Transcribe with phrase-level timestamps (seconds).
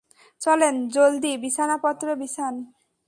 [0.41, 2.53] চলেন, জলদি বিছানাপত্র বিছান।